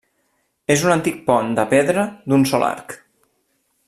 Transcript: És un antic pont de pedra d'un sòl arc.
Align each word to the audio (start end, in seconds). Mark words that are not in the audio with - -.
És 0.75 0.85
un 0.87 0.93
antic 0.93 1.19
pont 1.27 1.53
de 1.61 1.67
pedra 1.75 2.07
d'un 2.33 2.47
sòl 2.53 2.67
arc. 2.73 2.97